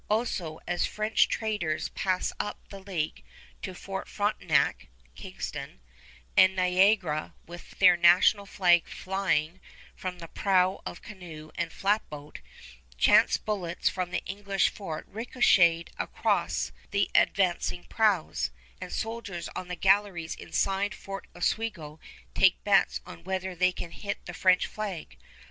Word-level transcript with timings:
Also, 0.09 0.59
as 0.67 0.83
French 0.87 1.27
traders 1.27 1.89
pass 1.89 2.33
up 2.39 2.67
the 2.69 2.79
lake 2.79 3.23
to 3.61 3.75
Fort 3.75 4.07
Frontenac 4.07 4.87
(Kingston) 5.13 5.79
and 6.35 6.55
Niagara 6.55 7.35
with 7.45 7.77
their 7.77 7.95
national 7.95 8.47
flag 8.47 8.87
flying 8.89 9.59
from 9.95 10.17
the 10.17 10.27
prow 10.27 10.81
of 10.87 11.03
canoe 11.03 11.51
and 11.53 11.71
flatboat, 11.71 12.39
chance 12.97 13.37
bullets 13.37 13.89
from 13.89 14.09
the 14.09 14.25
English 14.25 14.69
fort 14.69 15.05
ricochet 15.07 15.85
across 15.99 16.71
the 16.89 17.07
advancing 17.13 17.83
prows, 17.83 18.49
and 18.81 18.91
soldiers 18.91 19.49
on 19.55 19.67
the 19.67 19.75
galleries 19.75 20.33
inside 20.33 20.95
Fort 20.95 21.27
Oswego 21.35 21.99
take 22.33 22.63
bets 22.63 22.99
on 23.05 23.23
whether 23.23 23.53
they 23.53 23.71
can 23.71 23.91
hit 23.91 24.25
the 24.25 24.33
French 24.33 24.65
flag. 24.65 25.15